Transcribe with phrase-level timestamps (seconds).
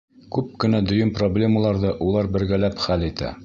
[0.35, 3.35] Күп кенә дөйөм проблемаларҙы улар бергәләп хәл итә.